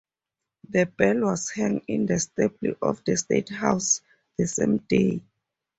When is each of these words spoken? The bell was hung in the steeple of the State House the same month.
The 0.67 0.87
bell 0.87 1.19
was 1.19 1.51
hung 1.51 1.81
in 1.87 2.07
the 2.07 2.17
steeple 2.17 2.73
of 2.81 3.03
the 3.05 3.15
State 3.17 3.49
House 3.49 4.01
the 4.35 4.47
same 4.47 4.83
month. 4.89 5.21